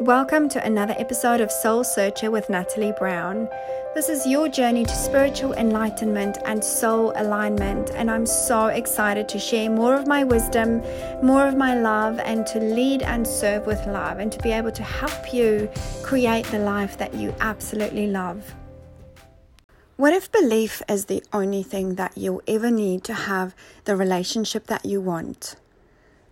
Welcome 0.00 0.48
to 0.50 0.64
another 0.64 0.94
episode 0.96 1.42
of 1.42 1.52
Soul 1.52 1.84
Searcher 1.84 2.30
with 2.30 2.48
Natalie 2.48 2.94
Brown. 2.98 3.50
This 3.94 4.08
is 4.08 4.26
your 4.26 4.48
journey 4.48 4.86
to 4.86 4.94
spiritual 4.94 5.52
enlightenment 5.52 6.38
and 6.46 6.64
soul 6.64 7.12
alignment, 7.16 7.90
and 7.90 8.10
I'm 8.10 8.24
so 8.24 8.68
excited 8.68 9.28
to 9.28 9.38
share 9.38 9.68
more 9.68 9.94
of 9.94 10.06
my 10.06 10.24
wisdom, 10.24 10.80
more 11.22 11.46
of 11.46 11.54
my 11.54 11.78
love, 11.78 12.18
and 12.20 12.46
to 12.46 12.60
lead 12.60 13.02
and 13.02 13.26
serve 13.26 13.66
with 13.66 13.86
love, 13.86 14.20
and 14.20 14.32
to 14.32 14.38
be 14.38 14.52
able 14.52 14.72
to 14.72 14.82
help 14.82 15.34
you 15.34 15.68
create 16.02 16.46
the 16.46 16.60
life 16.60 16.96
that 16.96 17.12
you 17.12 17.34
absolutely 17.38 18.06
love. 18.06 18.54
What 19.96 20.14
if 20.14 20.32
belief 20.32 20.80
is 20.88 21.04
the 21.04 21.22
only 21.30 21.62
thing 21.62 21.96
that 21.96 22.16
you'll 22.16 22.40
ever 22.48 22.70
need 22.70 23.04
to 23.04 23.12
have 23.12 23.54
the 23.84 23.96
relationship 23.96 24.66
that 24.68 24.86
you 24.86 24.98
want? 25.02 25.56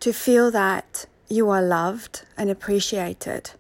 To 0.01 0.15
feel 0.15 0.51
that 0.53 1.05
you 1.29 1.51
are 1.51 1.63
loved 1.63 2.23
and 2.37 2.51
appreciated? 2.51 3.51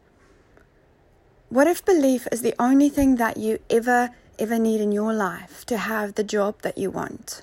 What 1.50 1.66
if 1.66 1.84
belief 1.84 2.26
is 2.30 2.42
the 2.42 2.54
only 2.58 2.88
thing 2.88 3.16
that 3.16 3.36
you 3.36 3.58
ever, 3.70 4.10
ever 4.38 4.58
need 4.58 4.80
in 4.80 4.92
your 4.92 5.14
life 5.14 5.64
to 5.66 5.78
have 5.78 6.14
the 6.14 6.24
job 6.24 6.62
that 6.62 6.78
you 6.78 6.90
want? 6.90 7.42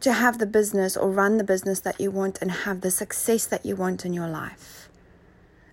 To 0.00 0.12
have 0.12 0.38
the 0.38 0.46
business 0.46 0.96
or 0.96 1.10
run 1.10 1.36
the 1.36 1.44
business 1.44 1.80
that 1.80 2.00
you 2.00 2.10
want 2.10 2.38
and 2.40 2.50
have 2.50 2.80
the 2.80 2.90
success 2.90 3.44
that 3.46 3.66
you 3.66 3.76
want 3.76 4.06
in 4.06 4.14
your 4.14 4.28
life? 4.28 4.88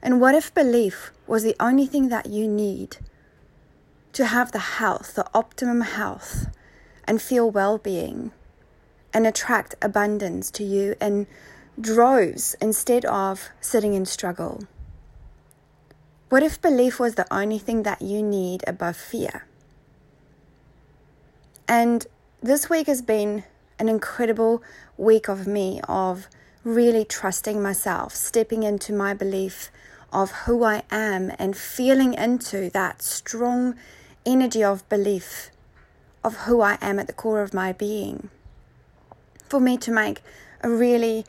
And 0.02 0.22
what 0.22 0.36
if 0.36 0.54
belief 0.54 1.12
was 1.26 1.44
the 1.44 1.56
only 1.60 1.86
thing 1.86 2.10
that 2.10 2.28
you 2.28 2.48
need 2.48 2.98
to 4.14 4.26
have 4.26 4.52
the 4.52 4.60
health, 4.60 5.16
the 5.16 5.28
optimum 5.34 5.82
health, 5.82 6.48
and 7.06 7.22
feel 7.22 7.50
well 7.50 7.78
being 7.78 8.32
and 9.14 9.26
attract 9.26 9.76
abundance 9.82 10.52
to 10.52 10.64
you 10.64 10.96
and 11.00 11.28
droves 11.80 12.56
instead 12.60 13.06
of 13.06 13.50
sitting 13.62 13.94
in 13.94 14.06
struggle? 14.06 14.64
What 16.30 16.44
if 16.44 16.62
belief 16.62 17.00
was 17.00 17.16
the 17.16 17.32
only 17.34 17.60
thing 17.60 17.84
that 17.84 18.02
you 18.02 18.22
need 18.22 18.64
above 18.68 18.98
fear? 18.98 19.46
And 21.68 22.06
this 22.42 22.70
week 22.70 22.88
has 22.88 23.02
been 23.02 23.44
an 23.80 23.90
incredible 23.90 24.64
week 24.98 25.28
of 25.28 25.48
me 25.48 25.80
of 25.88 26.28
really 26.64 27.06
trusting 27.06 27.62
myself, 27.62 28.14
stepping 28.16 28.64
into 28.64 28.92
my 28.92 29.14
belief 29.14 29.70
of 30.12 30.32
who 30.32 30.64
I 30.64 30.84
am 30.90 31.32
and 31.38 31.56
feeling 31.56 32.14
into 32.14 32.70
that 32.72 33.02
strong 33.02 33.76
energy 34.26 34.64
of 34.64 34.88
belief 34.90 35.52
of 36.24 36.36
who 36.40 36.62
I 36.62 36.78
am 36.82 37.00
at 37.00 37.08
the 37.08 37.14
core 37.14 37.42
of 37.42 37.54
my 37.54 37.72
being. 37.72 38.30
For 39.48 39.60
me 39.60 39.78
to 39.78 39.92
make 39.92 40.22
a 40.62 40.70
really 40.70 41.26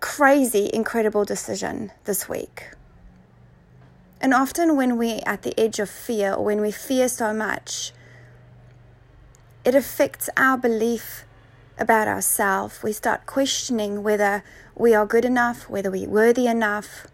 crazy, 0.00 0.70
incredible 0.72 1.24
decision 1.24 1.92
this 2.04 2.28
week. 2.28 2.70
And 4.20 4.34
often, 4.34 4.76
when 4.76 4.98
we're 4.98 5.20
at 5.24 5.42
the 5.42 5.58
edge 5.58 5.78
of 5.78 5.88
fear 5.88 6.34
or 6.34 6.44
when 6.44 6.60
we 6.60 6.70
fear 6.70 7.08
so 7.08 7.32
much, 7.32 7.92
it 9.64 9.74
affects 9.74 10.28
our 10.36 10.58
belief 10.58 11.24
about 11.78 12.08
ourselves. 12.08 12.82
We 12.82 12.92
start 12.92 13.24
questioning 13.24 14.02
whether 14.02 14.44
we 14.74 14.94
are 14.94 15.06
good 15.06 15.24
enough, 15.24 15.68
whether 15.70 15.90
we're 15.90 16.08
worthy 16.08 16.46
enough. 16.46 17.06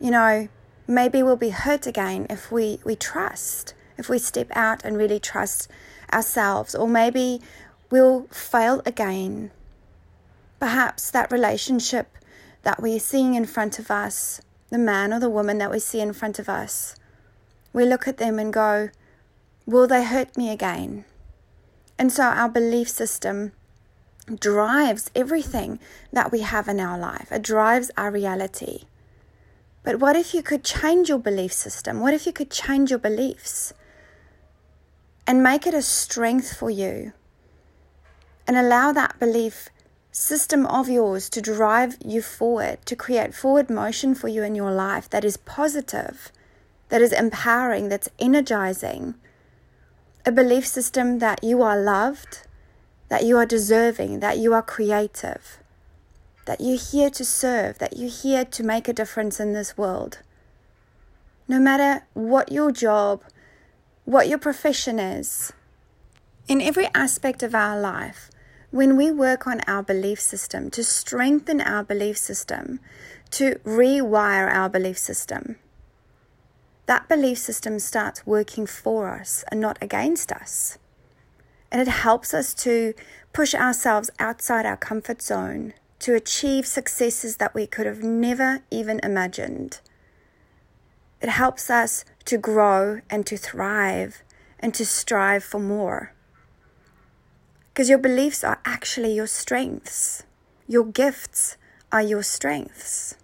You 0.00 0.10
know, 0.10 0.48
maybe 0.86 1.22
we'll 1.22 1.36
be 1.36 1.50
hurt 1.50 1.86
again 1.86 2.26
if 2.30 2.50
we, 2.50 2.80
we 2.84 2.96
trust, 2.96 3.74
if 3.98 4.08
we 4.08 4.18
step 4.18 4.48
out 4.54 4.82
and 4.84 4.96
really 4.96 5.20
trust 5.20 5.70
ourselves, 6.12 6.74
or 6.74 6.88
maybe 6.88 7.40
we'll 7.90 8.26
fail 8.30 8.80
again 8.86 9.50
Perhaps 10.62 11.10
that 11.10 11.32
relationship 11.32 12.16
that 12.62 12.80
we're 12.80 13.00
seeing 13.00 13.34
in 13.34 13.46
front 13.46 13.80
of 13.80 13.90
us, 13.90 14.40
the 14.70 14.78
man 14.78 15.12
or 15.12 15.18
the 15.18 15.28
woman 15.28 15.58
that 15.58 15.72
we 15.72 15.80
see 15.80 15.98
in 15.98 16.12
front 16.12 16.38
of 16.38 16.48
us, 16.48 16.94
we 17.72 17.84
look 17.84 18.06
at 18.06 18.18
them 18.18 18.38
and 18.38 18.52
go, 18.52 18.90
Will 19.66 19.88
they 19.88 20.04
hurt 20.04 20.36
me 20.36 20.50
again? 20.50 21.04
And 21.98 22.12
so 22.12 22.22
our 22.22 22.48
belief 22.48 22.88
system 22.88 23.50
drives 24.38 25.10
everything 25.16 25.80
that 26.12 26.30
we 26.30 26.42
have 26.42 26.68
in 26.68 26.78
our 26.78 26.96
life, 26.96 27.32
it 27.32 27.42
drives 27.42 27.90
our 27.96 28.12
reality. 28.12 28.84
But 29.82 29.98
what 29.98 30.14
if 30.14 30.32
you 30.32 30.44
could 30.44 30.62
change 30.62 31.08
your 31.08 31.18
belief 31.18 31.52
system? 31.52 31.98
What 31.98 32.14
if 32.14 32.24
you 32.24 32.32
could 32.32 32.52
change 32.52 32.90
your 32.90 33.00
beliefs 33.00 33.72
and 35.26 35.42
make 35.42 35.66
it 35.66 35.74
a 35.74 35.82
strength 35.82 36.56
for 36.56 36.70
you 36.70 37.14
and 38.46 38.56
allow 38.56 38.92
that 38.92 39.18
belief 39.18 39.68
system 40.12 40.66
of 40.66 40.90
yours 40.90 41.30
to 41.30 41.40
drive 41.40 41.96
you 42.04 42.20
forward, 42.20 42.84
to 42.84 42.94
create 42.94 43.34
forward 43.34 43.70
motion 43.70 44.14
for 44.14 44.28
you 44.28 44.42
in 44.42 44.54
your 44.54 44.70
life 44.70 45.08
that 45.08 45.24
is 45.24 45.38
positive, 45.38 46.30
that 46.90 47.00
is 47.00 47.12
empowering, 47.12 47.88
that's 47.88 48.10
energizing. 48.18 49.14
A 50.26 50.30
belief 50.30 50.66
system 50.66 51.18
that 51.18 51.42
you 51.42 51.62
are 51.62 51.80
loved, 51.80 52.46
that 53.08 53.24
you 53.24 53.38
are 53.38 53.46
deserving, 53.46 54.20
that 54.20 54.36
you 54.36 54.52
are 54.52 54.62
creative, 54.62 55.58
that 56.44 56.60
you're 56.60 56.78
here 56.78 57.10
to 57.10 57.24
serve, 57.24 57.78
that 57.78 57.96
you're 57.96 58.10
here 58.10 58.44
to 58.44 58.62
make 58.62 58.88
a 58.88 58.92
difference 58.92 59.40
in 59.40 59.54
this 59.54 59.78
world. 59.78 60.18
No 61.48 61.58
matter 61.58 62.04
what 62.12 62.52
your 62.52 62.70
job, 62.70 63.22
what 64.04 64.28
your 64.28 64.38
profession 64.38 64.98
is, 64.98 65.52
in 66.48 66.60
every 66.60 66.88
aspect 66.94 67.42
of 67.42 67.54
our 67.54 67.80
life, 67.80 68.30
when 68.72 68.96
we 68.96 69.10
work 69.10 69.46
on 69.46 69.60
our 69.66 69.82
belief 69.82 70.18
system, 70.18 70.70
to 70.70 70.82
strengthen 70.82 71.60
our 71.60 71.84
belief 71.84 72.16
system, 72.16 72.80
to 73.30 73.60
rewire 73.64 74.50
our 74.50 74.68
belief 74.68 74.96
system, 74.98 75.56
that 76.86 77.06
belief 77.06 77.38
system 77.38 77.78
starts 77.78 78.26
working 78.26 78.66
for 78.66 79.08
us 79.10 79.44
and 79.50 79.60
not 79.60 79.78
against 79.82 80.32
us. 80.32 80.78
And 81.70 81.82
it 81.82 81.88
helps 81.88 82.32
us 82.32 82.54
to 82.54 82.94
push 83.34 83.54
ourselves 83.54 84.10
outside 84.18 84.66
our 84.66 84.76
comfort 84.76 85.20
zone 85.22 85.74
to 86.00 86.14
achieve 86.14 86.66
successes 86.66 87.36
that 87.36 87.54
we 87.54 87.66
could 87.66 87.86
have 87.86 88.02
never 88.02 88.60
even 88.70 89.00
imagined. 89.02 89.80
It 91.20 91.28
helps 91.28 91.68
us 91.70 92.04
to 92.24 92.38
grow 92.38 93.02
and 93.08 93.26
to 93.26 93.36
thrive 93.36 94.22
and 94.58 94.74
to 94.74 94.86
strive 94.86 95.44
for 95.44 95.60
more. 95.60 96.11
Because 97.72 97.88
your 97.88 97.98
beliefs 97.98 98.44
are 98.44 98.60
actually 98.66 99.14
your 99.14 99.26
strengths. 99.26 100.24
Your 100.68 100.84
gifts 100.84 101.56
are 101.90 102.02
your 102.02 102.22
strengths. 102.22 103.16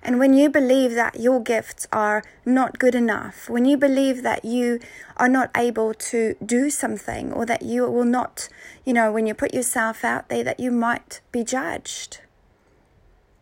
And 0.00 0.18
when 0.18 0.34
you 0.34 0.50
believe 0.50 0.94
that 0.94 1.18
your 1.18 1.40
gifts 1.40 1.86
are 1.90 2.22
not 2.44 2.78
good 2.78 2.94
enough, 2.94 3.48
when 3.48 3.64
you 3.64 3.76
believe 3.76 4.22
that 4.22 4.44
you 4.44 4.78
are 5.16 5.30
not 5.30 5.50
able 5.56 5.94
to 5.94 6.36
do 6.44 6.68
something 6.68 7.32
or 7.32 7.46
that 7.46 7.62
you 7.62 7.90
will 7.90 8.04
not, 8.04 8.48
you 8.84 8.92
know, 8.92 9.10
when 9.10 9.26
you 9.26 9.34
put 9.34 9.54
yourself 9.54 10.04
out 10.04 10.28
there, 10.28 10.44
that 10.44 10.60
you 10.60 10.70
might 10.70 11.20
be 11.32 11.42
judged, 11.42 12.20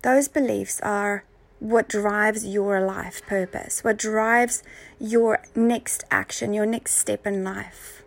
those 0.02 0.28
beliefs 0.28 0.80
are 0.82 1.24
what 1.58 1.88
drives 1.88 2.46
your 2.46 2.80
life 2.80 3.26
purpose, 3.26 3.84
what 3.84 3.96
drives 3.96 4.62
your 4.98 5.42
next 5.56 6.04
action, 6.10 6.54
your 6.54 6.66
next 6.66 6.94
step 6.94 7.26
in 7.26 7.44
life. 7.44 8.02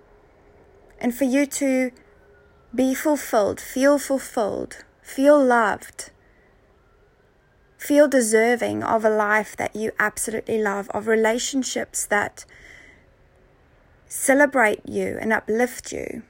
And 0.99 1.13
for 1.13 1.25
you 1.25 1.45
to 1.45 1.91
be 2.75 2.93
fulfilled, 2.93 3.59
feel 3.59 3.97
fulfilled, 3.97 4.83
feel 5.01 5.43
loved, 5.43 6.11
feel 7.77 8.07
deserving 8.07 8.83
of 8.83 9.05
a 9.05 9.09
life 9.09 9.55
that 9.55 9.75
you 9.75 9.91
absolutely 9.99 10.61
love, 10.61 10.89
of 10.89 11.07
relationships 11.07 12.05
that 12.07 12.45
celebrate 14.07 14.81
you 14.85 15.17
and 15.21 15.31
uplift 15.31 15.91
you. 15.91 16.23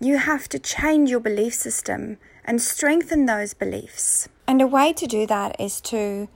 You 0.00 0.18
have 0.18 0.48
to 0.50 0.58
change 0.58 1.10
your 1.10 1.20
belief 1.20 1.54
system 1.54 2.18
and 2.44 2.60
strengthen 2.60 3.26
those 3.26 3.54
beliefs. 3.54 4.28
And 4.46 4.60
a 4.60 4.66
way 4.66 4.92
to 4.92 5.06
do 5.06 5.26
that 5.26 5.56
is 5.58 5.80
to 5.82 6.28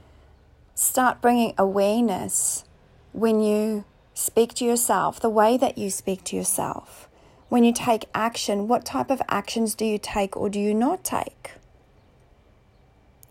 start 0.75 1.21
bringing 1.21 1.53
awareness 1.57 2.63
when 3.11 3.41
you 3.41 3.85
speak 4.13 4.53
to 4.55 4.65
yourself, 4.65 5.19
the 5.19 5.29
way 5.29 5.57
that 5.57 5.77
you 5.77 5.89
speak 5.89 6.23
to 6.25 6.35
yourself 6.35 7.08
when 7.49 7.63
you 7.63 7.73
take 7.73 8.05
action, 8.13 8.67
what 8.67 8.85
type 8.85 9.09
of 9.09 9.21
actions 9.27 9.73
do 9.73 9.83
you 9.83 9.97
take 9.97 10.37
or 10.37 10.49
do 10.49 10.59
you 10.59 10.73
not 10.73 11.03
take? 11.03 11.53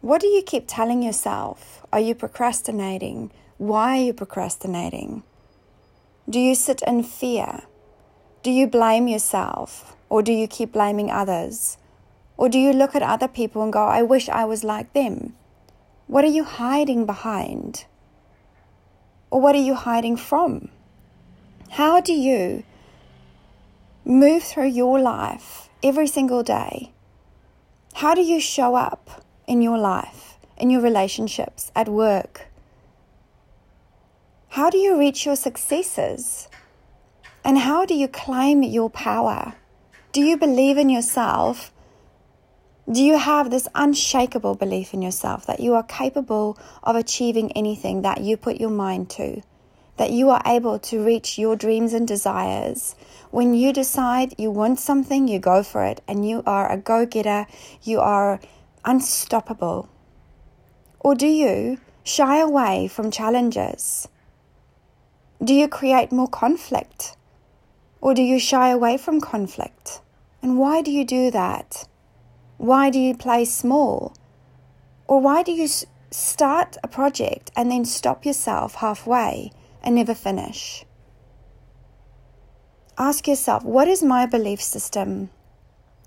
What 0.00 0.20
do 0.20 0.26
you 0.26 0.42
keep 0.42 0.64
telling 0.66 1.02
yourself? 1.02 1.86
Are 1.92 2.00
you 2.00 2.14
procrastinating? 2.14 3.30
Why 3.58 3.98
are 3.98 4.04
you 4.04 4.12
procrastinating? 4.12 5.22
Do 6.28 6.40
you 6.40 6.54
sit 6.54 6.82
in 6.86 7.04
fear? 7.04 7.62
Do 8.42 8.50
you 8.50 8.66
blame 8.66 9.08
yourself? 9.08 9.96
Or 10.08 10.22
do 10.22 10.32
you 10.32 10.48
keep 10.48 10.72
blaming 10.72 11.10
others? 11.10 11.78
Or 12.36 12.48
do 12.48 12.58
you 12.58 12.72
look 12.72 12.94
at 12.94 13.02
other 13.02 13.28
people 13.28 13.62
and 13.62 13.72
go, 13.72 13.84
I 13.84 14.02
wish 14.02 14.28
I 14.28 14.44
was 14.44 14.64
like 14.64 14.92
them? 14.92 15.34
What 16.06 16.24
are 16.24 16.28
you 16.28 16.44
hiding 16.44 17.06
behind? 17.06 17.84
Or 19.30 19.40
what 19.40 19.54
are 19.54 19.60
you 19.60 19.74
hiding 19.74 20.16
from? 20.16 20.70
How 21.70 22.00
do 22.00 22.12
you 22.12 22.64
move 24.08 24.42
through 24.42 24.68
your 24.68 24.98
life 24.98 25.68
every 25.84 26.08
single 26.08 26.42
day? 26.42 26.92
How 27.94 28.14
do 28.14 28.22
you 28.22 28.40
show 28.40 28.74
up 28.74 29.24
in 29.46 29.62
your 29.62 29.78
life 29.78 30.28
in 30.58 30.70
your 30.70 30.80
relationships, 30.80 31.70
at 31.74 31.88
work? 31.88 32.48
How 34.50 34.70
do 34.70 34.78
you 34.78 34.98
reach 34.98 35.24
your 35.24 35.36
successes? 35.36 36.48
And 37.44 37.58
how 37.58 37.86
do 37.86 37.94
you 37.94 38.08
claim 38.08 38.62
your 38.62 38.90
power? 38.90 39.54
Do 40.12 40.20
you 40.20 40.36
believe 40.36 40.76
in 40.76 40.90
yourself? 40.90 41.72
Do 42.90 43.02
you 43.02 43.18
have 43.18 43.50
this 43.50 43.68
unshakable 43.74 44.54
belief 44.56 44.92
in 44.92 45.02
yourself 45.02 45.46
that 45.46 45.60
you 45.60 45.74
are 45.74 45.82
capable 45.82 46.58
of 46.82 46.96
achieving 46.96 47.52
anything 47.52 48.02
that 48.02 48.22
you 48.22 48.36
put 48.36 48.60
your 48.60 48.70
mind 48.70 49.10
to? 49.10 49.42
That 49.98 50.10
you 50.10 50.30
are 50.30 50.42
able 50.46 50.78
to 50.78 51.04
reach 51.04 51.38
your 51.38 51.56
dreams 51.56 51.92
and 51.92 52.08
desires? 52.08 52.94
When 53.30 53.52
you 53.54 53.72
decide 53.72 54.34
you 54.38 54.50
want 54.50 54.80
something, 54.80 55.28
you 55.28 55.38
go 55.38 55.62
for 55.62 55.84
it 55.84 56.00
and 56.08 56.26
you 56.28 56.42
are 56.46 56.70
a 56.70 56.78
go 56.78 57.04
getter, 57.04 57.46
you 57.82 58.00
are 58.00 58.40
unstoppable. 58.84 59.88
Or 61.00 61.14
do 61.14 61.26
you 61.26 61.78
shy 62.04 62.38
away 62.38 62.88
from 62.88 63.10
challenges? 63.10 64.08
Do 65.44 65.52
you 65.52 65.68
create 65.68 66.10
more 66.10 66.28
conflict? 66.28 67.16
Or 68.00 68.14
do 68.14 68.22
you 68.22 68.38
shy 68.38 68.70
away 68.70 68.96
from 68.96 69.20
conflict? 69.20 70.00
And 70.42 70.58
why 70.58 70.82
do 70.82 70.90
you 70.90 71.04
do 71.04 71.30
that? 71.30 71.86
Why 72.56 72.90
do 72.90 72.98
you 72.98 73.16
play 73.16 73.44
small? 73.44 74.14
Or 75.06 75.20
why 75.20 75.42
do 75.42 75.52
you 75.52 75.68
start 76.10 76.76
a 76.82 76.88
project 76.88 77.50
and 77.56 77.70
then 77.70 77.84
stop 77.84 78.24
yourself 78.24 78.76
halfway 78.76 79.52
and 79.82 79.94
never 79.94 80.14
finish? 80.14 80.84
Ask 82.96 83.28
yourself, 83.28 83.64
what 83.64 83.86
is 83.88 84.02
my 84.02 84.26
belief 84.26 84.60
system? 84.60 85.30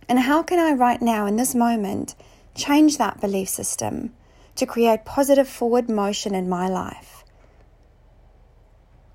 And 0.09 0.19
how 0.19 0.43
can 0.43 0.59
I, 0.59 0.73
right 0.73 1.01
now, 1.01 1.25
in 1.25 1.37
this 1.37 1.55
moment, 1.55 2.15
change 2.53 2.97
that 2.97 3.21
belief 3.21 3.47
system 3.47 4.13
to 4.55 4.65
create 4.65 5.05
positive 5.05 5.47
forward 5.47 5.89
motion 5.89 6.35
in 6.35 6.49
my 6.49 6.67
life? 6.67 7.23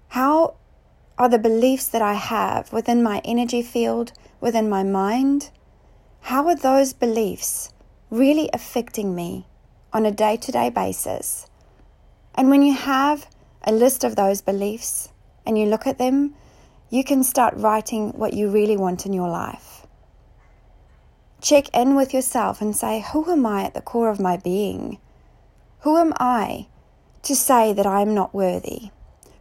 How 0.08 0.56
are 1.18 1.28
the 1.28 1.38
beliefs 1.38 1.88
that 1.88 2.00
I 2.00 2.14
have 2.14 2.72
within 2.72 3.02
my 3.02 3.20
energy 3.24 3.60
field, 3.60 4.12
within 4.40 4.68
my 4.68 4.82
mind? 4.82 5.50
How 6.22 6.46
are 6.46 6.56
those 6.56 6.94
beliefs 6.94 7.72
really 8.10 8.48
affecting 8.54 9.14
me 9.14 9.46
on 9.92 10.06
a 10.06 10.10
day 10.10 10.38
to 10.38 10.52
day 10.52 10.70
basis? 10.70 11.46
And 12.34 12.48
when 12.48 12.62
you 12.62 12.74
have 12.74 13.28
a 13.66 13.72
list 13.72 14.04
of 14.04 14.14
those 14.14 14.40
beliefs 14.40 15.08
and 15.44 15.58
you 15.58 15.66
look 15.66 15.86
at 15.86 15.98
them, 15.98 16.34
you 16.88 17.02
can 17.02 17.24
start 17.24 17.54
writing 17.56 18.10
what 18.10 18.32
you 18.32 18.48
really 18.48 18.76
want 18.76 19.04
in 19.04 19.12
your 19.12 19.28
life. 19.28 19.86
Check 21.40 21.68
in 21.74 21.96
with 21.96 22.14
yourself 22.14 22.60
and 22.60 22.74
say, 22.74 23.04
Who 23.12 23.30
am 23.30 23.44
I 23.44 23.64
at 23.64 23.74
the 23.74 23.80
core 23.80 24.08
of 24.08 24.20
my 24.20 24.36
being? 24.36 24.98
Who 25.80 25.96
am 25.96 26.12
I 26.18 26.68
to 27.22 27.34
say 27.34 27.72
that 27.72 27.86
I 27.86 28.02
am 28.02 28.14
not 28.14 28.34
worthy? 28.34 28.90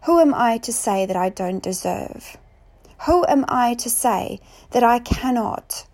Who 0.06 0.20
am 0.20 0.34
I 0.34 0.58
to 0.60 0.74
say 0.74 1.06
that 1.06 1.16
I 1.16 1.30
don't 1.30 1.64
deserve? 1.64 2.38
Who 3.06 3.26
am 3.28 3.46
I 3.48 3.76
to 3.76 3.90
say 3.90 4.40
that 4.72 4.84
I 4.84 5.00
cannot 5.00 5.86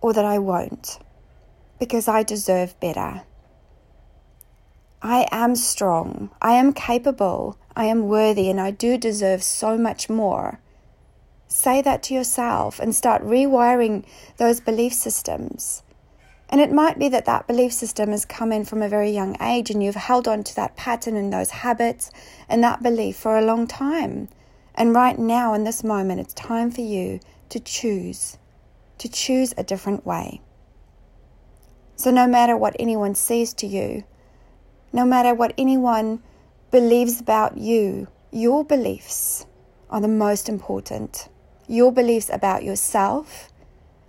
or 0.00 0.12
that 0.12 0.24
I 0.24 0.38
won't? 0.38 0.98
Because 1.78 2.08
I 2.08 2.22
deserve 2.22 2.78
better. 2.80 3.22
I 5.02 5.28
am 5.30 5.54
strong. 5.54 6.30
I 6.42 6.54
am 6.54 6.72
capable. 6.72 7.56
I 7.76 7.84
am 7.84 8.08
worthy, 8.08 8.50
and 8.50 8.60
I 8.60 8.72
do 8.72 8.98
deserve 8.98 9.42
so 9.44 9.78
much 9.78 10.10
more. 10.10 10.58
Say 11.46 11.80
that 11.82 12.02
to 12.04 12.14
yourself 12.14 12.80
and 12.80 12.94
start 12.94 13.22
rewiring 13.22 14.04
those 14.38 14.60
belief 14.60 14.92
systems. 14.92 15.82
And 16.50 16.60
it 16.60 16.72
might 16.72 16.98
be 16.98 17.08
that 17.10 17.26
that 17.26 17.46
belief 17.46 17.72
system 17.72 18.10
has 18.10 18.24
come 18.24 18.52
in 18.52 18.64
from 18.64 18.82
a 18.82 18.88
very 18.88 19.10
young 19.10 19.36
age 19.40 19.70
and 19.70 19.82
you've 19.82 19.94
held 19.94 20.26
on 20.26 20.42
to 20.44 20.56
that 20.56 20.76
pattern 20.76 21.14
and 21.14 21.32
those 21.32 21.50
habits 21.50 22.10
and 22.48 22.64
that 22.64 22.82
belief 22.82 23.16
for 23.16 23.36
a 23.36 23.44
long 23.44 23.66
time. 23.66 24.28
And 24.74 24.94
right 24.94 25.18
now, 25.18 25.54
in 25.54 25.64
this 25.64 25.84
moment, 25.84 26.20
it's 26.20 26.34
time 26.34 26.70
for 26.70 26.80
you 26.80 27.20
to 27.50 27.60
choose, 27.60 28.38
to 28.98 29.08
choose 29.08 29.52
a 29.56 29.64
different 29.64 30.06
way. 30.06 30.40
So, 31.96 32.10
no 32.10 32.26
matter 32.26 32.56
what 32.56 32.76
anyone 32.78 33.14
says 33.14 33.52
to 33.54 33.66
you, 33.66 34.04
no 34.92 35.04
matter 35.04 35.34
what 35.34 35.54
anyone 35.58 36.22
believes 36.70 37.20
about 37.20 37.58
you, 37.58 38.08
your 38.30 38.64
beliefs 38.64 39.46
are 39.90 40.00
the 40.00 40.08
most 40.08 40.48
important. 40.48 41.28
Your 41.66 41.92
beliefs 41.92 42.30
about 42.32 42.64
yourself, 42.64 43.50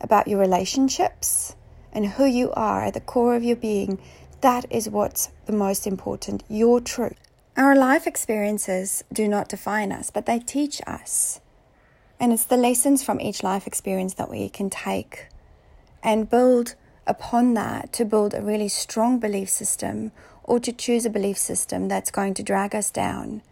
about 0.01 0.27
your 0.27 0.39
relationships, 0.39 1.55
and 1.91 2.05
who 2.05 2.25
you 2.25 2.51
are 2.51 2.83
at 2.83 2.93
the 2.93 3.01
core 3.01 3.35
of 3.35 3.43
your 3.43 3.55
being, 3.55 3.99
that 4.41 4.65
is 4.69 4.89
what's 4.89 5.29
the 5.45 5.53
most 5.53 5.85
important 5.85 6.43
your 6.47 6.79
truth. 6.79 7.17
Our 7.57 7.75
life 7.75 8.07
experiences 8.07 9.03
do 9.11 9.27
not 9.27 9.49
define 9.49 9.91
us, 9.91 10.11
but 10.11 10.25
they 10.25 10.39
teach 10.39 10.81
us. 10.87 11.41
And 12.19 12.31
it's 12.31 12.45
the 12.45 12.57
lessons 12.57 13.03
from 13.03 13.19
each 13.19 13.43
life 13.43 13.67
experience 13.67 14.13
that 14.15 14.29
we 14.29 14.49
can 14.49 14.69
take 14.69 15.27
and 16.03 16.29
build 16.29 16.75
upon 17.07 17.53
that 17.55 17.91
to 17.93 18.05
build 18.05 18.33
a 18.33 18.41
really 18.41 18.67
strong 18.67 19.19
belief 19.19 19.49
system 19.49 20.11
or 20.49 20.59
to 20.59 20.73
choose 20.73 21.05
a 21.05 21.09
belief 21.11 21.37
system 21.37 21.87
that's 21.87 22.09
going 22.09 22.33
to 22.33 22.43
drag 22.43 22.73
us 22.73 22.89
down. 22.89 23.43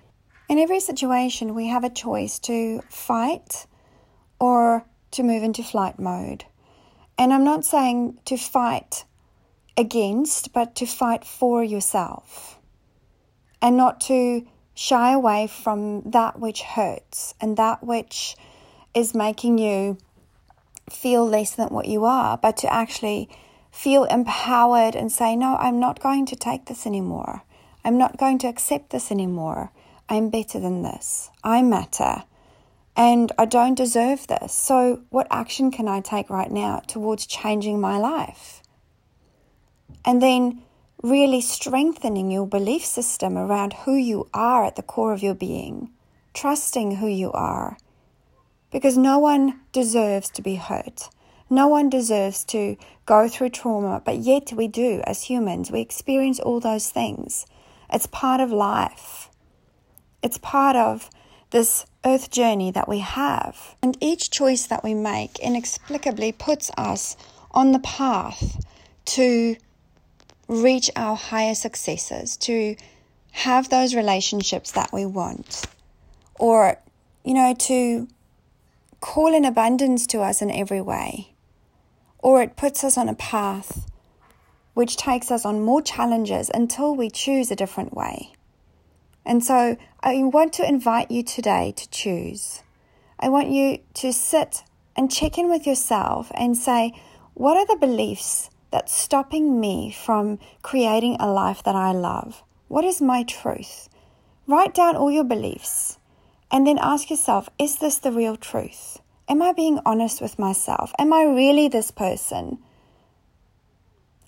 In 0.49 0.57
every 0.57 0.79
situation, 0.79 1.53
we 1.53 1.67
have 1.67 1.83
a 1.83 1.91
choice 1.91 2.39
to 2.39 2.81
fight 2.89 3.67
or 4.39 4.83
to 5.11 5.21
move 5.21 5.44
into 5.44 5.61
flight 5.61 5.99
mode. 5.99 6.45
And 7.17 7.31
I'm 7.31 7.44
not 7.44 7.63
saying 7.63 8.19
to 8.25 8.35
fight 8.35 9.05
against, 9.77 10.53
but 10.53 10.75
to 10.77 10.88
fight 10.88 11.23
for 11.23 11.63
yourself 11.63 12.59
and 13.61 13.77
not 13.77 14.01
to 14.01 14.47
shy 14.73 15.11
away 15.13 15.47
from 15.47 16.01
that 16.01 16.39
which 16.39 16.61
hurts 16.61 17.35
and 17.39 17.57
that 17.57 17.83
which 17.83 18.35
is 18.95 19.13
making 19.13 19.59
you 19.59 19.97
feel 20.89 21.27
less 21.27 21.53
than 21.53 21.67
what 21.69 21.88
you 21.88 22.05
are, 22.05 22.38
but 22.38 22.57
to 22.57 22.73
actually 22.73 23.29
feel 23.72 24.06
empowered 24.06 24.96
and 24.96 25.12
say, 25.12 25.36
No, 25.36 25.56
I'm 25.58 25.80
not 25.80 26.00
going 26.00 26.25
to 26.28 26.36
take 26.36 26.66
this 26.66 26.86
anymore. 26.86 27.44
I'm 27.84 27.98
not 27.98 28.18
going 28.18 28.38
to 28.40 28.48
accept 28.48 28.90
this 28.90 29.12
anymore. 29.12 29.72
I'm 30.10 30.30
better 30.30 30.60
than 30.60 30.84
this. 30.84 31.30
I 31.44 31.62
matter 31.62 32.24
and 32.98 33.31
I 33.38 33.46
don't 33.46 33.75
deserve 33.75 34.25
this. 34.25 34.52
So, 34.52 35.04
what 35.10 35.28
action 35.30 35.69
can 35.69 35.88
I 35.88 36.02
take 36.02 36.31
right 36.31 36.52
now 36.52 36.80
towards 36.88 37.28
changing 37.28 37.80
my 37.80 37.98
life? 38.00 38.64
And 40.04 40.22
then 40.22 40.64
really 41.04 41.42
strengthening 41.42 42.31
your 42.31 42.48
belief 42.48 42.84
system 42.84 43.38
around 43.38 43.74
who 43.74 43.96
you 43.96 44.28
are 44.33 44.66
at 44.66 44.76
the 44.76 44.81
core 44.81 45.14
of 45.14 45.21
your 45.21 45.36
being, 45.36 45.92
trusting 46.33 46.95
who 46.95 47.07
you 47.07 47.31
are. 47.33 47.78
Because 48.71 48.97
no 48.97 49.19
one 49.19 49.62
deserves 49.71 50.31
to 50.31 50.42
be 50.42 50.56
hurt. 50.56 51.09
No 51.49 51.68
one 51.68 51.89
deserves 51.89 52.44
to 52.45 52.75
go 53.06 53.30
through 53.30 53.49
trauma, 53.49 54.01
but 54.04 54.18
yet 54.18 54.51
we 54.51 54.68
do 54.68 55.01
as 55.06 55.23
humans. 55.23 55.71
We 55.71 55.80
experience 55.80 56.39
all 56.39 56.59
those 56.59 56.89
things. 56.89 57.45
It's 57.92 58.07
part 58.07 58.42
of 58.42 58.51
life. 58.51 59.30
It's 60.21 60.37
part 60.37 60.75
of 60.75 61.09
this 61.51 61.85
earth 62.04 62.31
journey 62.31 62.71
that 62.71 62.89
we 62.89 62.99
have. 62.99 63.75
And 63.81 63.97
each 64.01 64.30
choice 64.30 64.68
that 64.68 64.83
we 64.83 64.94
make 64.94 65.39
inexplicably 65.39 66.33
puts 66.33 66.69
us 66.77 67.16
on 67.51 67.71
the 67.71 67.80
path 67.80 68.66
to 69.06 69.56
reach 70.49 70.92
our 70.95 71.16
higher 71.16 71.56
successes, 71.56 72.35
to 72.37 72.75
have 73.31 73.69
those 73.69 73.95
relationships 73.95 74.71
that 74.71 74.92
we 74.92 75.06
want, 75.06 75.66
or, 76.35 76.77
you 77.23 77.33
know, 77.33 77.54
to 77.54 78.07
call 78.99 79.33
in 79.33 79.45
abundance 79.45 80.07
to 80.07 80.19
us 80.19 80.42
in 80.42 80.51
every 80.51 80.81
way. 80.81 81.30
Or 82.19 82.42
it 82.42 82.56
puts 82.56 82.83
us 82.83 82.97
on 82.97 83.09
a 83.09 83.16
path 83.16 83.86
which 84.74 84.95
takes 84.95 85.31
us 85.31 85.44
on 85.44 85.66
more 85.66 85.81
challenges 85.81 86.52
until 86.54 86.95
we 86.95 87.09
choose 87.09 87.50
a 87.50 87.56
different 87.56 87.95
way. 87.95 88.33
And 89.26 89.44
so 89.44 89.76
I 90.02 90.24
want 90.24 90.54
to 90.54 90.68
invite 90.68 91.09
you 91.09 91.24
today 91.24 91.74
to 91.76 91.90
choose. 91.90 92.62
I 93.19 93.30
want 93.30 93.50
you 93.50 93.80
to 93.95 94.14
sit 94.14 94.64
and 94.95 95.12
check 95.12 95.38
in 95.38 95.50
with 95.50 95.66
yourself 95.66 96.31
and 96.36 96.56
say, 96.56 96.94
what 97.33 97.57
are 97.57 97.66
the 97.66 97.76
beliefs 97.80 98.50
that's 98.71 98.94
stopping 98.94 99.59
me 99.59 99.92
from 99.92 100.40
creating 100.62 101.18
a 101.19 101.28
life 101.31 101.64
that 101.64 101.76
I 101.76 101.92
love? 101.92 102.44
What 102.68 102.86
is 102.86 103.02
my 103.02 103.24
truth? 103.24 103.90
Write 104.45 104.74
down 104.74 104.95
all 104.95 105.12
your 105.12 105.24
beliefs 105.24 105.97
and 106.52 106.68
then 106.68 106.78
ask 106.80 107.09
yourself, 107.09 107.50
is 107.57 107.78
this 107.78 107.97
the 107.97 108.12
real 108.12 108.38
truth? 108.38 109.00
Am 109.30 109.42
I 109.42 109.54
being 109.54 109.80
honest 109.86 110.22
with 110.22 110.40
myself? 110.40 110.94
Am 110.98 111.12
I 111.14 111.24
really 111.24 111.68
this 111.68 111.92
person? 111.92 112.60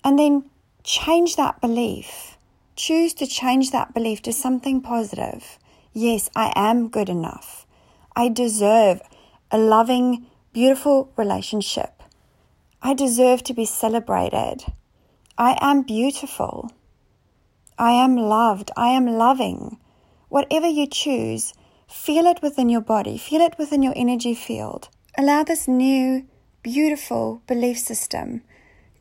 And 0.04 0.18
then 0.18 0.44
change 0.82 1.36
that 1.36 1.60
belief 1.60 2.36
choose 2.80 3.12
to 3.12 3.26
change 3.26 3.72
that 3.72 3.92
belief 3.92 4.22
to 4.22 4.32
something 4.32 4.80
positive. 4.80 5.58
Yes, 5.92 6.30
I 6.34 6.50
am 6.56 6.88
good 6.88 7.10
enough. 7.10 7.66
I 8.16 8.30
deserve 8.30 9.02
a 9.50 9.58
loving, 9.58 10.24
beautiful 10.54 11.12
relationship. 11.14 12.02
I 12.80 12.94
deserve 12.94 13.44
to 13.44 13.54
be 13.54 13.66
celebrated. 13.66 14.64
I 15.36 15.58
am 15.60 15.82
beautiful. 15.82 16.70
I 17.78 17.92
am 17.92 18.16
loved. 18.16 18.70
I 18.78 18.88
am 18.88 19.06
loving. 19.06 19.76
Whatever 20.30 20.66
you 20.66 20.86
choose, 20.86 21.52
feel 21.90 22.26
it 22.26 22.40
within 22.40 22.68
your 22.68 22.80
body, 22.80 23.18
feel 23.18 23.40
it 23.40 23.58
within 23.58 23.82
your 23.82 23.92
energy 23.96 24.34
field. 24.34 24.88
Allow 25.18 25.42
this 25.42 25.66
new, 25.66 26.26
beautiful 26.62 27.42
belief 27.46 27.78
system 27.78 28.42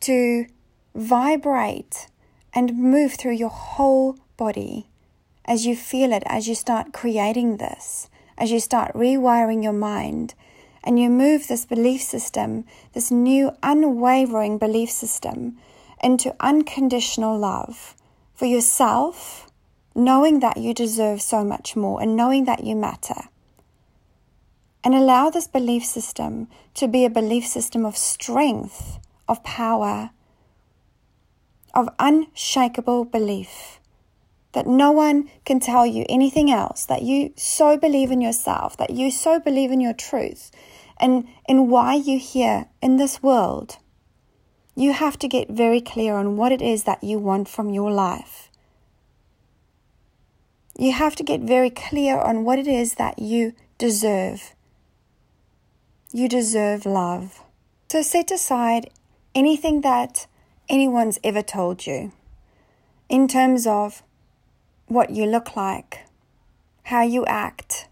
to 0.01 0.48
vibrate 0.96 2.08
and 2.53 2.77
move 2.77 3.13
through 3.13 3.34
your 3.34 3.50
whole 3.50 4.17
body 4.38 4.88
as 5.46 5.65
you 5.65 5.75
feel 5.75 6.12
it, 6.12 6.24
as 6.25 6.48
you 6.48 6.55
start 6.55 6.93
creating 6.93 7.58
this, 7.58 8.10
as 8.38 8.51
you 8.51 8.60
start 8.60 8.93
rewiring 8.93 9.63
your 9.63 9.74
mind, 9.74 10.34
and 10.84 11.00
you 11.00 11.10
move 11.10 11.48
this 11.48 11.65
belief 11.65 12.01
system, 12.01 12.65
this 12.93 13.12
new 13.12 13.51
unwavering 13.62 14.58
belief 14.58 14.89
system, 14.89 15.58
into 16.01 16.36
unconditional 16.39 17.38
love 17.38 17.96
for 18.34 18.46
yourself, 18.46 19.49
knowing 19.96 20.39
that 20.39 20.58
you 20.58 20.74
deserve 20.74 21.22
so 21.22 21.43
much 21.43 21.75
more 21.75 22.01
and 22.01 22.15
knowing 22.15 22.46
that 22.46 22.63
you 22.63 22.75
matter. 22.75 23.22
And 24.84 24.96
allow 24.96 25.29
this 25.29 25.48
belief 25.48 25.84
system 25.84 26.48
to 26.75 26.88
be 26.88 27.03
a 27.03 27.10
belief 27.10 27.46
system 27.46 27.86
of 27.86 27.98
strength, 27.98 29.00
of 29.27 29.43
power, 29.43 30.12
of 31.74 31.89
unshakable 32.00 33.05
belief. 33.05 33.79
That 34.53 34.65
no 34.65 34.91
one 34.91 35.29
can 35.46 35.60
tell 35.60 35.86
you 35.86 36.05
anything 36.10 36.50
else, 36.50 36.86
that 36.86 37.03
you 37.03 37.34
so 37.36 37.77
believe 37.77 38.10
in 38.10 38.22
yourself, 38.22 38.77
that 38.77 38.89
you 38.89 39.12
so 39.12 39.39
believe 39.39 39.72
in 39.72 39.79
your 39.79 39.93
truth, 39.93 40.50
and 41.00 41.27
in 41.48 41.69
why 41.69 41.93
you're 41.93 42.17
here 42.17 42.65
in 42.81 42.98
this 42.98 43.22
world. 43.22 43.77
You 44.75 44.93
have 44.93 45.19
to 45.19 45.27
get 45.27 45.50
very 45.50 45.81
clear 45.81 46.15
on 46.15 46.36
what 46.36 46.51
it 46.51 46.62
is 46.62 46.86
that 46.86 47.03
you 47.03 47.19
want 47.19 47.48
from 47.48 47.69
your 47.69 47.91
life. 47.91 48.49
You 50.79 50.93
have 50.93 51.17
to 51.17 51.24
get 51.24 51.41
very 51.41 51.69
clear 51.69 52.17
on 52.17 52.45
what 52.45 52.57
it 52.57 52.65
is 52.65 52.93
that 52.93 53.19
you 53.19 53.53
deserve. 53.77 54.55
You 56.13 56.29
deserve 56.29 56.86
love. 56.86 57.41
So 57.91 58.01
set 58.01 58.31
aside 58.31 58.89
anything 59.36 59.81
that 59.81 60.25
anyone's 60.69 61.19
ever 61.21 61.41
told 61.41 61.86
you 61.86 62.13
in 63.09 63.27
terms 63.27 63.67
of 63.67 64.03
what 64.86 65.09
you 65.09 65.25
look 65.25 65.57
like, 65.57 66.05
how 66.83 67.03
you 67.03 67.25
act, 67.25 67.89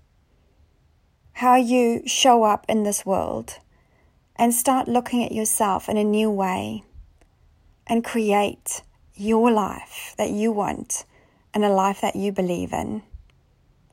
how 1.34 1.58
you 1.58 2.03
show 2.08 2.44
up 2.44 2.65
in 2.70 2.84
this 2.84 3.06
world, 3.06 3.60
and 4.38 4.53
start 4.53 4.88
looking 4.88 5.25
at 5.25 5.34
yourself 5.34 5.89
in 5.89 5.98
a 5.98 6.06
new 6.06 6.32
way 6.32 6.86
and 7.86 8.06
create 8.06 8.82
your 9.13 9.51
life 9.51 10.15
that 10.17 10.29
you 10.29 10.53
want 10.53 11.03
and 11.58 11.66
a 11.66 11.70
life 11.70 12.02
that 12.02 12.16
you 12.16 12.32
believe 12.32 12.72
in. 12.72 13.02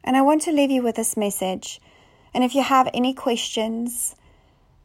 And 0.05 0.19
I 0.19 0.21
want 0.21 0.43
to 0.43 0.53
leave 0.53 0.71
you 0.71 0.83
with 0.83 0.97
this 0.97 1.17
message. 1.17 1.81
And 2.35 2.45
if 2.45 2.55
you 2.55 2.63
have 2.63 2.91
any 2.93 3.15
questions, 3.15 4.15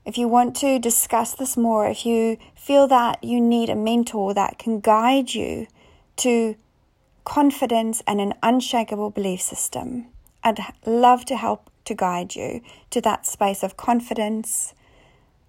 if 0.05 0.17
you 0.17 0.29
want 0.29 0.55
to 0.57 0.79
discuss 0.79 1.33
this 1.33 1.57
more, 1.57 1.89
if 1.89 2.05
you 2.05 2.37
feel 2.55 2.87
that 2.87 3.21
you 3.21 3.41
need 3.41 3.69
a 3.69 3.75
mentor 3.75 4.33
that 4.33 4.57
can 4.57 4.79
guide 4.79 5.33
you 5.33 5.67
to 6.23 6.55
confidence 7.25 8.01
and 8.07 8.21
an 8.21 8.33
unshakable 8.41 9.09
belief 9.09 9.41
system, 9.41 10.05
I'd 10.41 10.59
love 10.85 11.25
to 11.25 11.35
help 11.35 11.69
to 11.83 11.93
guide 11.93 12.33
you 12.33 12.61
to 12.91 13.01
that 13.01 13.25
space 13.25 13.61
of 13.61 13.75
confidence, 13.75 14.73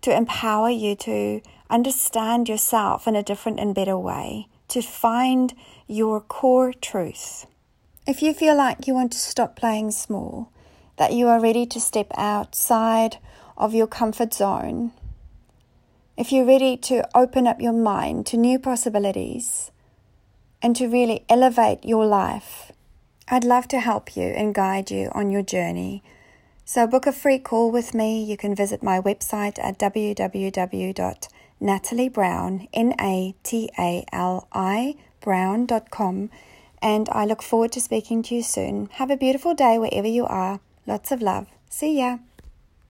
to 0.00 0.12
empower 0.12 0.70
you 0.70 0.96
to 0.96 1.42
understand 1.70 2.48
yourself 2.48 3.06
in 3.06 3.14
a 3.14 3.22
different 3.22 3.60
and 3.60 3.72
better 3.72 3.96
way, 3.96 4.48
to 4.70 4.82
find 4.82 5.54
your 5.86 6.20
core 6.20 6.72
truth. 6.72 7.46
If 8.06 8.22
you 8.22 8.32
feel 8.32 8.56
like 8.56 8.86
you 8.86 8.94
want 8.94 9.12
to 9.12 9.18
stop 9.18 9.56
playing 9.56 9.90
small, 9.90 10.50
that 10.96 11.12
you 11.12 11.28
are 11.28 11.40
ready 11.40 11.66
to 11.66 11.80
step 11.80 12.08
outside 12.16 13.18
of 13.56 13.74
your 13.74 13.86
comfort 13.86 14.32
zone, 14.34 14.92
if 16.16 16.32
you're 16.32 16.44
ready 16.44 16.76
to 16.76 17.08
open 17.16 17.46
up 17.46 17.60
your 17.60 17.72
mind 17.72 18.26
to 18.26 18.36
new 18.36 18.58
possibilities 18.58 19.70
and 20.60 20.76
to 20.76 20.86
really 20.86 21.24
elevate 21.28 21.84
your 21.84 22.06
life, 22.06 22.72
I'd 23.28 23.44
love 23.44 23.68
to 23.68 23.80
help 23.80 24.16
you 24.16 24.24
and 24.24 24.54
guide 24.54 24.90
you 24.90 25.10
on 25.12 25.30
your 25.30 25.42
journey. 25.42 26.02
So, 26.64 26.86
book 26.86 27.06
a 27.06 27.12
free 27.12 27.38
call 27.38 27.70
with 27.70 27.94
me. 27.94 28.22
You 28.22 28.36
can 28.36 28.54
visit 28.54 28.82
my 28.82 29.00
website 29.00 29.58
at 29.62 29.78
www.nataliebrown, 31.60 32.68
N 32.72 32.94
A 33.00 33.34
T 33.42 33.70
A 33.78 34.04
L 34.12 34.48
I, 34.52 34.96
brown.com. 35.20 36.30
And 36.82 37.08
I 37.10 37.26
look 37.26 37.42
forward 37.42 37.72
to 37.72 37.80
speaking 37.80 38.22
to 38.24 38.34
you 38.34 38.42
soon. 38.42 38.88
Have 38.92 39.10
a 39.10 39.16
beautiful 39.16 39.54
day 39.54 39.78
wherever 39.78 40.08
you 40.08 40.24
are. 40.26 40.60
Lots 40.86 41.12
of 41.12 41.20
love. 41.20 41.46
See 41.68 41.98
ya. 41.98 42.18